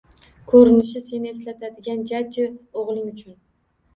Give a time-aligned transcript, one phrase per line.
[0.51, 3.37] Ko`rinishi seni eslatadigan jajji o`g`ling uchun